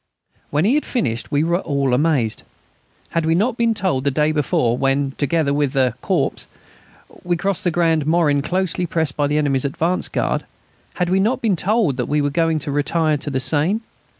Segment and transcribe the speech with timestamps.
[0.49, 2.41] When he had finished we were all amazed.
[3.09, 6.47] Had we not been told the day before when, together with the Corps,
[7.23, 10.43] we crossed the Grand Morin closely pressed by the enemy's advance guard
[10.95, 13.81] had we not been told that we were going to retire to the Seine?